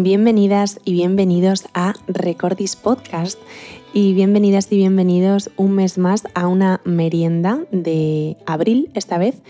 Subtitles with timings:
[0.00, 3.36] Bienvenidas y bienvenidos a Recordis Podcast
[3.92, 9.42] y bienvenidas y bienvenidos un mes más a una merienda de abril esta vez.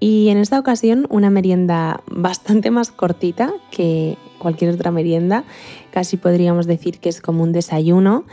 [0.00, 5.44] Y en esta ocasión una merienda bastante más cortita que cualquier otra merienda,
[5.90, 8.24] casi podríamos decir que es como un desayuno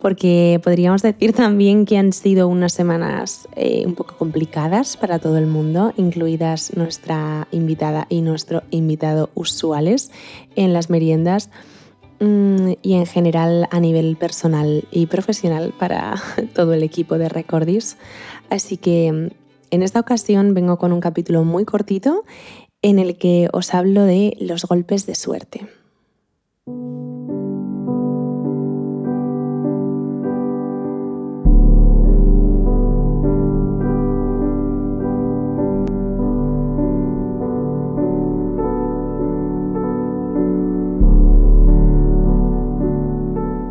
[0.00, 5.38] porque podríamos decir también que han sido unas semanas eh, un poco complicadas para todo
[5.38, 10.10] el mundo, incluidas nuestra invitada y nuestro invitado usuales
[10.54, 11.50] en las meriendas
[12.20, 16.14] mm, y en general a nivel personal y profesional para
[16.54, 17.96] todo el equipo de Recordis.
[18.50, 19.28] Así que mm,
[19.70, 22.24] en esta ocasión vengo con un capítulo muy cortito
[22.82, 25.66] en el que os hablo de los golpes de suerte.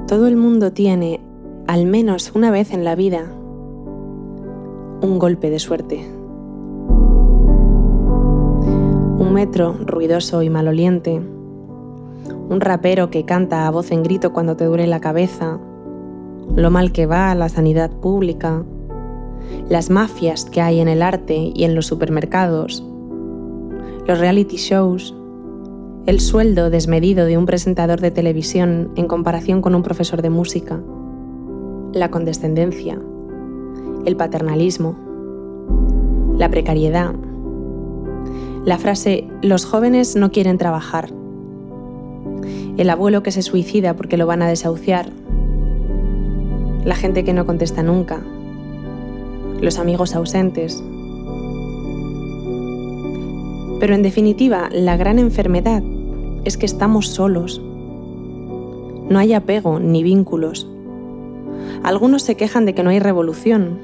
[0.07, 1.19] Todo el mundo tiene,
[1.67, 3.29] al menos una vez en la vida,
[5.01, 6.07] un golpe de suerte.
[9.19, 11.21] Un metro ruidoso y maloliente.
[12.49, 15.59] Un rapero que canta a voz en grito cuando te duele la cabeza.
[16.55, 18.63] Lo mal que va la sanidad pública.
[19.67, 22.81] Las mafias que hay en el arte y en los supermercados.
[24.05, 25.13] Los reality shows
[26.07, 30.79] el sueldo desmedido de un presentador de televisión en comparación con un profesor de música,
[31.91, 32.97] la condescendencia,
[34.05, 34.97] el paternalismo,
[36.37, 37.13] la precariedad,
[38.63, 41.09] la frase los jóvenes no quieren trabajar,
[42.77, 45.09] el abuelo que se suicida porque lo van a desahuciar,
[46.85, 48.21] la gente que no contesta nunca,
[49.59, 50.81] los amigos ausentes.
[53.81, 55.83] Pero en definitiva, la gran enfermedad
[56.47, 57.61] es que estamos solos.
[59.09, 60.65] No hay apego ni vínculos.
[61.83, 63.79] Algunos se quejan de que no hay revolución,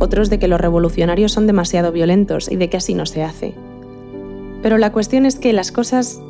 [0.00, 3.54] otros de que los revolucionarios son demasiado violentos y de que así no se hace.
[4.60, 6.20] Pero la cuestión es que las cosas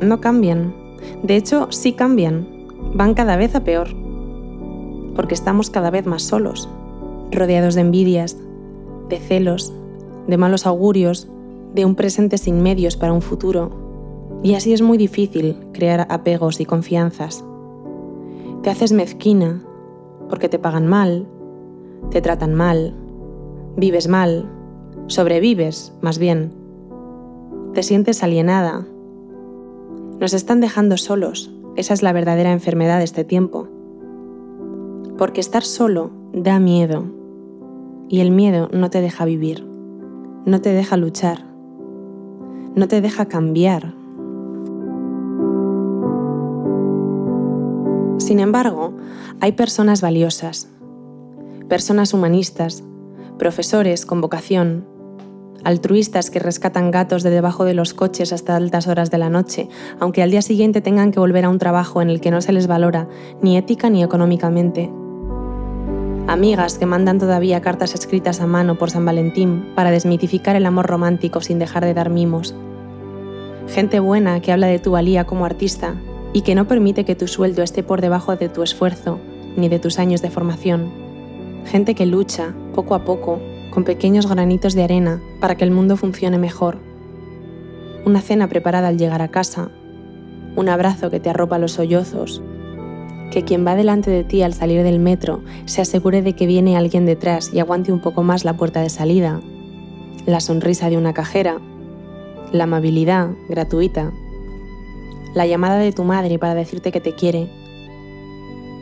[0.00, 0.74] no cambian.
[1.22, 2.48] De hecho, sí cambian.
[2.94, 3.88] Van cada vez a peor.
[5.14, 6.66] Porque estamos cada vez más solos,
[7.30, 8.38] rodeados de envidias,
[9.10, 9.74] de celos,
[10.26, 11.28] de malos augurios,
[11.74, 13.89] de un presente sin medios para un futuro
[14.42, 17.44] y así es muy difícil crear apegos y confianzas.
[18.62, 19.62] Te haces mezquina
[20.28, 21.26] porque te pagan mal,
[22.10, 22.94] te tratan mal,
[23.76, 24.48] vives mal,
[25.08, 26.52] sobrevives, más bien.
[27.74, 28.86] Te sientes alienada.
[30.18, 31.52] Nos están dejando solos.
[31.76, 33.68] Esa es la verdadera enfermedad de este tiempo.
[35.18, 37.04] Porque estar solo da miedo.
[38.08, 39.66] Y el miedo no te deja vivir.
[40.46, 41.44] No te deja luchar.
[42.74, 43.99] No te deja cambiar
[48.30, 48.94] Sin embargo,
[49.40, 50.68] hay personas valiosas,
[51.68, 52.84] personas humanistas,
[53.40, 54.86] profesores con vocación,
[55.64, 59.68] altruistas que rescatan gatos de debajo de los coches hasta altas horas de la noche,
[59.98, 62.52] aunque al día siguiente tengan que volver a un trabajo en el que no se
[62.52, 63.08] les valora
[63.42, 64.92] ni ética ni económicamente.
[66.28, 70.86] Amigas que mandan todavía cartas escritas a mano por San Valentín para desmitificar el amor
[70.86, 72.54] romántico sin dejar de dar mimos.
[73.66, 75.96] Gente buena que habla de tu valía como artista
[76.32, 79.18] y que no permite que tu sueldo esté por debajo de tu esfuerzo
[79.56, 80.90] ni de tus años de formación.
[81.66, 85.96] Gente que lucha, poco a poco, con pequeños granitos de arena para que el mundo
[85.96, 86.78] funcione mejor.
[88.04, 89.70] Una cena preparada al llegar a casa,
[90.56, 92.42] un abrazo que te arropa los sollozos,
[93.30, 96.76] que quien va delante de ti al salir del metro se asegure de que viene
[96.76, 99.40] alguien detrás y aguante un poco más la puerta de salida,
[100.26, 101.58] la sonrisa de una cajera,
[102.52, 104.12] la amabilidad gratuita
[105.34, 107.48] la llamada de tu madre para decirte que te quiere,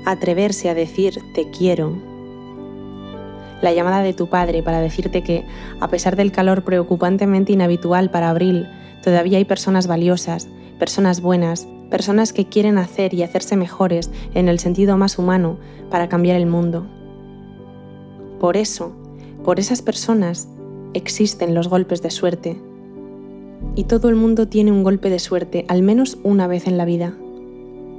[0.06, 1.97] atreverse a decir te quiero,
[3.61, 5.45] la llamada de tu padre para decirte que,
[5.81, 8.69] a pesar del calor preocupantemente inhabitual para abril,
[9.03, 10.49] todavía hay personas valiosas,
[10.79, 15.59] personas buenas, personas que quieren hacer y hacerse mejores en el sentido más humano
[15.91, 16.87] para cambiar el mundo.
[18.39, 18.93] Por eso,
[19.45, 20.49] por esas personas,
[20.95, 22.61] existen los golpes de suerte,
[23.79, 26.85] y todo el mundo tiene un golpe de suerte al menos una vez en la
[26.85, 27.15] vida,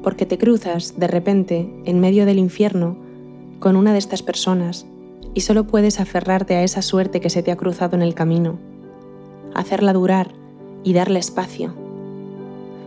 [0.03, 2.97] porque te cruzas de repente en medio del infierno
[3.61, 4.85] con una de estas personas
[5.33, 8.59] y solo puedes aferrarte a esa suerte que se te ha cruzado en el camino,
[9.55, 10.33] hacerla durar
[10.83, 11.73] y darle espacio,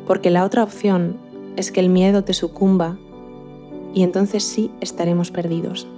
[0.06, 1.17] porque la otra opción
[1.56, 2.99] es que el miedo te sucumba
[3.95, 5.88] y entonces sí estaremos perdidos.